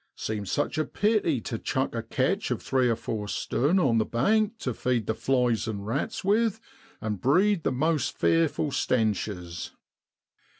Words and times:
Seems 0.15 0.51
such 0.51 0.79
a 0.79 0.85
pity 0.85 1.41
to 1.41 1.59
chuck 1.59 1.93
a 1.93 2.01
catch 2.01 2.49
of 2.49 2.59
three 2.63 2.89
or 2.89 2.95
four 2.95 3.27
stun 3.27 3.77
on 3.77 3.99
the 3.99 4.03
bank 4.05 4.57
tu 4.57 4.73
feed 4.73 5.05
the 5.05 5.13
flies 5.13 5.67
an' 5.67 5.83
rats 5.83 6.23
with 6.23 6.59
an' 7.01 7.17
breed 7.17 7.63
most 7.71 8.17
fearful 8.17 8.71
stenches. 8.71 9.73